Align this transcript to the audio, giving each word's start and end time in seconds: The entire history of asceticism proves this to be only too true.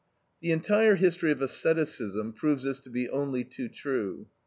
The 0.39 0.49
entire 0.51 0.95
history 0.95 1.31
of 1.31 1.43
asceticism 1.43 2.33
proves 2.33 2.63
this 2.63 2.79
to 2.79 2.89
be 2.89 3.07
only 3.07 3.43
too 3.43 3.69
true. 3.69 4.25